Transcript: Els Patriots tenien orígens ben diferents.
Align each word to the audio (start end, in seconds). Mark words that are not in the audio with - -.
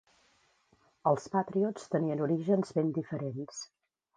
Els 1.11 1.27
Patriots 1.35 1.85
tenien 1.97 2.25
orígens 2.29 2.77
ben 2.79 2.91
diferents. 2.99 3.65